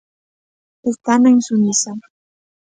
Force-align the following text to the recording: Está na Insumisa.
Está 0.91 1.13
na 1.19 1.33
Insumisa. 1.37 1.91